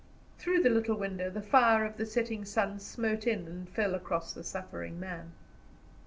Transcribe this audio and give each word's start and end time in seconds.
Through 0.39 0.63
the 0.63 0.69
little 0.71 0.95
window 0.97 1.29
the 1.29 1.43
fire 1.43 1.85
of 1.85 1.97
the 1.97 2.07
setting 2.07 2.43
sun 2.43 2.79
smote 2.79 3.27
in 3.27 3.45
and 3.45 3.69
fell 3.69 3.93
across 3.93 4.33
the 4.33 4.43
suffering 4.43 4.99
man. 4.99 5.33